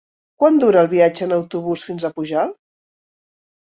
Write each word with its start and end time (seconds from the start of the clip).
Quant 0.43 0.57
dura 0.63 0.79
el 0.85 0.89
viatge 0.95 1.25
en 1.29 1.37
autobús 1.39 1.87
fins 1.93 2.09
a 2.11 2.15
Pujalt? 2.19 2.61